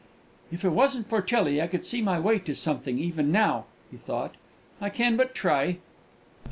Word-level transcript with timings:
"If 0.51 0.65
it 0.65 0.69
wasn't 0.71 1.07
for 1.07 1.21
Tillie, 1.21 1.61
I 1.61 1.67
could 1.67 1.85
see 1.85 2.01
my 2.01 2.19
way 2.19 2.39
to 2.39 2.55
something, 2.55 2.97
even 2.97 3.31
now," 3.31 3.65
he 3.91 3.97
thought. 3.97 4.33
"I 4.81 4.89
can 4.89 5.15
but 5.15 5.35
try!" 5.35 5.77